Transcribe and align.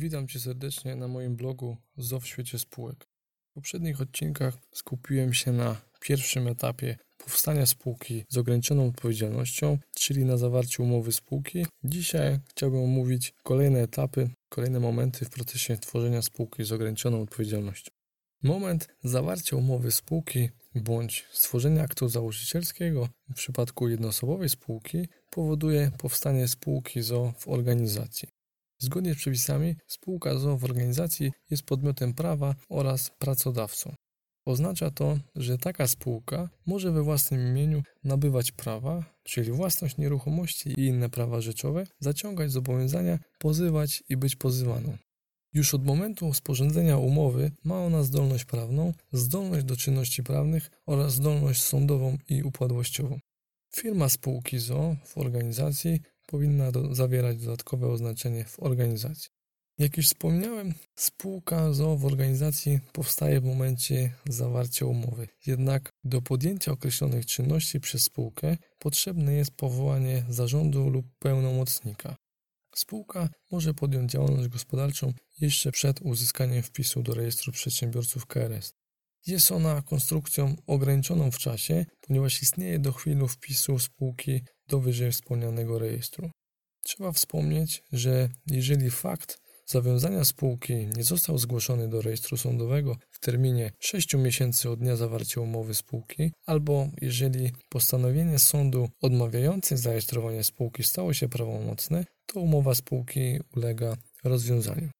Witam 0.00 0.28
Cię 0.28 0.40
serdecznie 0.40 0.96
na 0.96 1.08
moim 1.08 1.36
blogu 1.36 1.76
ZO 1.96 2.20
w 2.20 2.26
świecie 2.26 2.58
spółek. 2.58 3.06
W 3.50 3.54
poprzednich 3.54 4.00
odcinkach 4.00 4.58
skupiłem 4.72 5.34
się 5.34 5.52
na 5.52 5.76
pierwszym 6.00 6.48
etapie 6.48 6.96
powstania 7.24 7.66
spółki 7.66 8.24
z 8.28 8.38
ograniczoną 8.38 8.86
odpowiedzialnością, 8.86 9.78
czyli 9.94 10.24
na 10.24 10.36
zawarciu 10.36 10.82
umowy 10.82 11.12
spółki. 11.12 11.66
Dzisiaj 11.84 12.38
chciałbym 12.50 12.80
omówić 12.80 13.34
kolejne 13.42 13.82
etapy, 13.82 14.30
kolejne 14.48 14.80
momenty 14.80 15.24
w 15.24 15.30
procesie 15.30 15.76
tworzenia 15.76 16.22
spółki 16.22 16.64
z 16.64 16.72
ograniczoną 16.72 17.22
odpowiedzialnością. 17.22 17.90
Moment 18.42 18.88
zawarcia 19.04 19.56
umowy 19.56 19.90
spółki 19.90 20.50
bądź 20.74 21.26
stworzenia 21.32 21.82
aktu 21.82 22.08
założycielskiego 22.08 23.08
w 23.30 23.34
przypadku 23.34 23.88
jednoosobowej 23.88 24.48
spółki 24.48 25.08
powoduje 25.30 25.90
powstanie 25.98 26.48
spółki 26.48 27.02
ZO 27.02 27.32
w 27.38 27.48
organizacji. 27.48 28.37
Zgodnie 28.80 29.14
z 29.14 29.16
przepisami 29.16 29.76
spółka 29.86 30.38
ZO 30.38 30.56
w 30.56 30.64
organizacji 30.64 31.32
jest 31.50 31.62
podmiotem 31.62 32.14
prawa 32.14 32.54
oraz 32.68 33.10
pracodawcą. 33.18 33.94
Oznacza 34.44 34.90
to, 34.90 35.18
że 35.36 35.58
taka 35.58 35.86
spółka 35.86 36.48
może 36.66 36.92
we 36.92 37.02
własnym 37.02 37.48
imieniu 37.48 37.82
nabywać 38.04 38.52
prawa, 38.52 39.04
czyli 39.22 39.52
własność 39.52 39.96
nieruchomości 39.96 40.68
i 40.68 40.86
inne 40.86 41.08
prawa 41.08 41.40
rzeczowe, 41.40 41.86
zaciągać 42.00 42.52
zobowiązania, 42.52 43.18
pozywać 43.38 44.02
i 44.08 44.16
być 44.16 44.36
pozywaną. 44.36 44.96
Już 45.54 45.74
od 45.74 45.84
momentu 45.84 46.34
sporządzenia 46.34 46.96
umowy 46.96 47.50
ma 47.64 47.84
ona 47.84 48.02
zdolność 48.02 48.44
prawną, 48.44 48.92
zdolność 49.12 49.64
do 49.64 49.76
czynności 49.76 50.22
prawnych 50.22 50.70
oraz 50.86 51.12
zdolność 51.12 51.62
sądową 51.62 52.18
i 52.28 52.42
upadłościową. 52.42 53.18
Firma 53.74 54.08
spółki 54.08 54.58
ZO 54.58 54.96
w 55.04 55.18
organizacji 55.18 56.00
powinna 56.28 56.72
do, 56.72 56.94
zawierać 56.94 57.38
dodatkowe 57.38 57.88
oznaczenie 57.88 58.44
w 58.44 58.60
organizacji. 58.60 59.30
Jak 59.78 59.96
już 59.96 60.06
wspomniałem, 60.06 60.74
spółka 60.96 61.72
ZO 61.72 61.96
w 61.96 62.04
organizacji 62.04 62.80
powstaje 62.92 63.40
w 63.40 63.44
momencie 63.44 64.14
zawarcia 64.28 64.86
umowy. 64.86 65.28
Jednak 65.46 65.92
do 66.04 66.22
podjęcia 66.22 66.72
określonych 66.72 67.26
czynności 67.26 67.80
przez 67.80 68.02
spółkę 68.02 68.56
potrzebne 68.78 69.32
jest 69.32 69.50
powołanie 69.50 70.24
zarządu 70.28 70.90
lub 70.90 71.06
pełnomocnika. 71.18 72.16
Spółka 72.74 73.28
może 73.50 73.74
podjąć 73.74 74.12
działalność 74.12 74.48
gospodarczą 74.48 75.12
jeszcze 75.40 75.72
przed 75.72 76.00
uzyskaniem 76.02 76.62
wpisu 76.62 77.02
do 77.02 77.14
rejestru 77.14 77.52
przedsiębiorców 77.52 78.26
KRS. 78.26 78.74
Jest 79.26 79.52
ona 79.52 79.82
konstrukcją 79.82 80.56
ograniczoną 80.66 81.30
w 81.30 81.38
czasie, 81.38 81.86
ponieważ 82.00 82.42
istnieje 82.42 82.78
do 82.78 82.92
chwili 82.92 83.28
wpisu 83.28 83.78
spółki 83.78 84.40
do 84.68 84.80
wyżej 84.80 85.12
wspomnianego 85.12 85.78
rejestru. 85.78 86.30
Trzeba 86.84 87.12
wspomnieć, 87.12 87.82
że 87.92 88.28
jeżeli 88.46 88.90
fakt 88.90 89.38
zawiązania 89.66 90.24
spółki 90.24 90.74
nie 90.96 91.04
został 91.04 91.38
zgłoszony 91.38 91.88
do 91.88 92.02
rejestru 92.02 92.36
sądowego 92.36 92.96
w 93.10 93.20
terminie 93.20 93.70
6 93.80 94.14
miesięcy 94.14 94.70
od 94.70 94.80
dnia 94.80 94.96
zawarcia 94.96 95.40
umowy 95.40 95.74
spółki, 95.74 96.32
albo 96.46 96.88
jeżeli 97.00 97.52
postanowienie 97.68 98.38
sądu 98.38 98.88
odmawiające 99.00 99.76
zarejestrowanie 99.76 100.44
spółki 100.44 100.82
stało 100.84 101.14
się 101.14 101.28
prawomocne, 101.28 102.04
to 102.26 102.40
umowa 102.40 102.74
spółki 102.74 103.40
ulega 103.56 103.96
rozwiązaniu. 104.24 104.90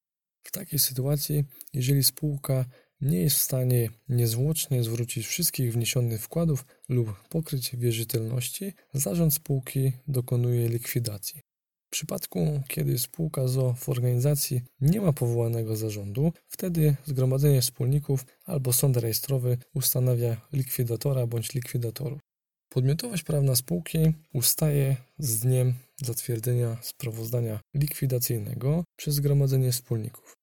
W 0.43 0.51
takiej 0.51 0.79
sytuacji, 0.79 1.45
jeżeli 1.73 2.05
spółka 2.05 2.65
nie 3.01 3.19
jest 3.19 3.37
w 3.37 3.43
stanie 3.43 3.91
niezwłocznie 4.09 4.85
zwrócić 4.85 5.27
wszystkich 5.27 5.73
wniesionych 5.73 6.23
wkładów 6.23 6.65
lub 6.89 7.29
pokryć 7.29 7.77
wierzytelności, 7.77 8.73
zarząd 8.93 9.35
spółki 9.35 9.93
dokonuje 10.09 10.69
likwidacji. 10.69 11.41
W 11.87 11.91
przypadku, 11.91 12.63
kiedy 12.69 12.99
spółka 12.99 13.49
ZO 13.49 13.75
w 13.79 13.89
organizacji 13.89 14.63
nie 14.81 15.01
ma 15.01 15.13
powołanego 15.13 15.77
zarządu, 15.77 16.33
wtedy 16.49 16.97
zgromadzenie 17.05 17.61
wspólników 17.61 18.27
albo 18.45 18.73
sąd 18.73 18.97
rejestrowy 18.97 19.59
ustanawia 19.75 20.41
likwidatora 20.53 21.27
bądź 21.27 21.55
likwidatorów. 21.55 22.21
Podmiotowość 22.69 23.23
prawna 23.23 23.57
spółki 23.57 23.99
ustaje 24.33 24.97
z 25.19 25.41
dniem 25.41 25.75
zatwierdzenia 25.97 26.77
sprawozdania 26.83 27.61
likwidacyjnego 27.75 28.85
przez 28.97 29.15
zgromadzenie 29.15 29.73
wspólników. 29.73 30.38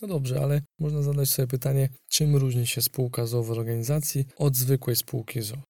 No 0.00 0.08
dobrze, 0.08 0.40
ale 0.40 0.62
można 0.78 1.02
zadać 1.02 1.28
sobie 1.28 1.48
pytanie, 1.48 1.88
czym 2.08 2.36
różni 2.36 2.66
się 2.66 2.82
spółka 2.82 3.26
ZO 3.26 3.42
w 3.42 3.50
organizacji 3.50 4.26
od 4.36 4.56
zwykłej 4.56 4.96
spółki 4.96 5.42
ZO? 5.42 5.62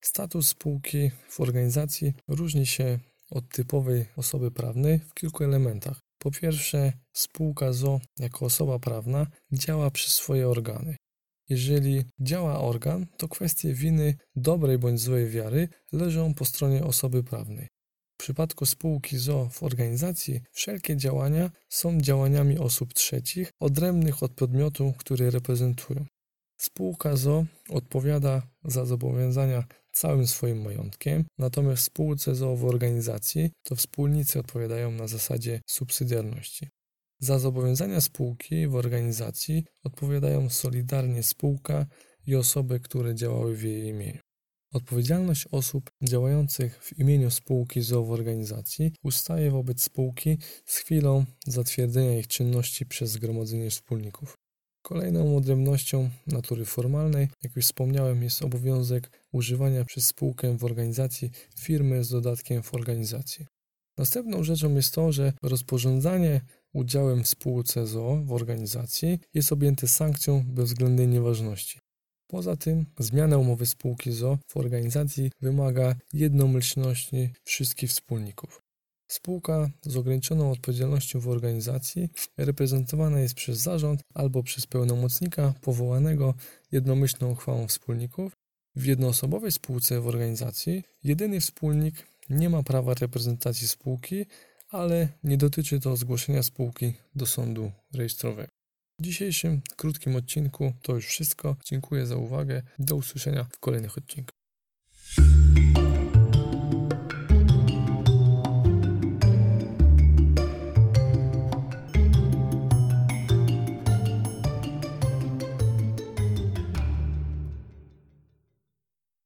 Status 0.00 0.48
spółki 0.48 1.10
w 1.28 1.40
organizacji 1.40 2.14
różni 2.28 2.66
się 2.66 2.98
od 3.30 3.48
typowej 3.48 4.06
osoby 4.16 4.50
prawnej 4.50 4.98
w 4.98 5.14
kilku 5.14 5.44
elementach. 5.44 6.00
Po 6.18 6.30
pierwsze, 6.30 6.92
spółka 7.12 7.72
ZO 7.72 8.00
jako 8.18 8.46
osoba 8.46 8.78
prawna 8.78 9.26
działa 9.52 9.90
przez 9.90 10.14
swoje 10.14 10.48
organy. 10.48 10.96
Jeżeli 11.48 12.04
działa 12.20 12.60
organ, 12.60 13.06
to 13.16 13.28
kwestie 13.28 13.74
winy 13.74 14.16
dobrej 14.36 14.78
bądź 14.78 15.00
złej 15.00 15.28
wiary 15.28 15.68
leżą 15.92 16.34
po 16.34 16.44
stronie 16.44 16.84
osoby 16.84 17.24
prawnej. 17.24 17.68
W 18.16 18.18
przypadku 18.18 18.66
spółki 18.66 19.18
ZO 19.18 19.48
w 19.52 19.62
organizacji 19.62 20.40
wszelkie 20.52 20.96
działania 20.96 21.50
są 21.68 22.00
działaniami 22.00 22.58
osób 22.58 22.94
trzecich, 22.94 23.50
odrębnych 23.60 24.22
od 24.22 24.32
podmiotu, 24.32 24.94
który 24.98 25.30
reprezentują. 25.30 26.06
Spółka 26.56 27.16
ZO 27.16 27.44
odpowiada 27.68 28.42
za 28.64 28.84
zobowiązania 28.84 29.64
całym 29.92 30.26
swoim 30.26 30.62
majątkiem, 30.62 31.24
natomiast 31.38 31.82
spółce 31.82 32.34
ZO 32.34 32.56
w 32.56 32.64
organizacji 32.64 33.50
to 33.62 33.76
wspólnicy 33.76 34.38
odpowiadają 34.38 34.90
na 34.90 35.06
zasadzie 35.06 35.60
subsydiarności. 35.66 36.68
Za 37.20 37.38
zobowiązania 37.38 38.00
spółki 38.00 38.66
w 38.68 38.74
organizacji 38.74 39.64
odpowiadają 39.84 40.50
solidarnie 40.50 41.22
spółka 41.22 41.86
i 42.26 42.36
osoby, 42.36 42.80
które 42.80 43.14
działały 43.14 43.56
w 43.56 43.62
jej 43.62 43.86
imieniu. 43.86 44.25
Odpowiedzialność 44.76 45.46
osób 45.50 45.90
działających 46.02 46.84
w 46.84 46.98
imieniu 46.98 47.30
spółki 47.30 47.82
ZO 47.82 48.02
w 48.04 48.10
organizacji 48.10 48.92
ustaje 49.02 49.50
wobec 49.50 49.82
spółki 49.82 50.38
z 50.64 50.76
chwilą 50.76 51.24
zatwierdzenia 51.46 52.18
ich 52.18 52.26
czynności 52.26 52.86
przez 52.86 53.10
zgromadzenie 53.10 53.70
wspólników. 53.70 54.38
Kolejną 54.82 55.36
odrębnością 55.36 56.10
natury 56.26 56.64
formalnej, 56.64 57.28
jak 57.42 57.56
już 57.56 57.64
wspomniałem, 57.64 58.22
jest 58.22 58.42
obowiązek 58.42 59.10
używania 59.32 59.84
przez 59.84 60.06
spółkę 60.06 60.56
w 60.58 60.64
organizacji 60.64 61.30
firmy 61.58 62.04
z 62.04 62.10
dodatkiem 62.10 62.62
w 62.62 62.74
organizacji. 62.74 63.46
Następną 63.98 64.44
rzeczą 64.44 64.74
jest 64.74 64.94
to, 64.94 65.12
że 65.12 65.32
rozporządzanie 65.42 66.40
udziałem 66.74 67.24
w 67.24 67.28
spółce 67.28 67.86
ZO 67.86 68.22
w 68.24 68.32
organizacji 68.32 69.18
jest 69.34 69.52
objęte 69.52 69.88
sankcją 69.88 70.44
bezwzględnej 70.46 71.08
nieważności. 71.08 71.78
Poza 72.26 72.56
tym 72.56 72.86
zmiana 72.98 73.38
umowy 73.38 73.66
spółki 73.66 74.12
ZO 74.12 74.38
w 74.48 74.56
organizacji 74.56 75.30
wymaga 75.40 75.94
jednomyślności 76.12 77.32
wszystkich 77.44 77.90
wspólników. 77.90 78.62
Spółka 79.08 79.70
z 79.82 79.96
ograniczoną 79.96 80.50
odpowiedzialnością 80.50 81.20
w 81.20 81.28
organizacji 81.28 82.08
reprezentowana 82.36 83.20
jest 83.20 83.34
przez 83.34 83.58
zarząd 83.58 84.00
albo 84.14 84.42
przez 84.42 84.66
pełnomocnika 84.66 85.54
powołanego 85.60 86.34
jednomyślną 86.72 87.30
uchwałą 87.30 87.66
wspólników. 87.66 88.32
W 88.76 88.84
jednoosobowej 88.84 89.52
spółce 89.52 90.00
w 90.00 90.06
organizacji 90.06 90.84
jedyny 91.04 91.40
wspólnik 91.40 92.06
nie 92.30 92.50
ma 92.50 92.62
prawa 92.62 92.94
reprezentacji 92.94 93.68
spółki, 93.68 94.26
ale 94.68 95.08
nie 95.24 95.36
dotyczy 95.36 95.80
to 95.80 95.96
zgłoszenia 95.96 96.42
spółki 96.42 96.94
do 97.14 97.26
sądu 97.26 97.72
rejestrowego. 97.94 98.55
W 99.00 99.02
dzisiejszym 99.02 99.62
krótkim 99.76 100.16
odcinku 100.16 100.72
to 100.82 100.94
już 100.94 101.06
wszystko. 101.06 101.56
Dziękuję 101.64 102.06
za 102.06 102.16
uwagę. 102.16 102.62
Do 102.78 102.96
usłyszenia 102.96 103.44
w 103.44 103.58
kolejnych 103.58 103.98
odcinkach. 103.98 104.36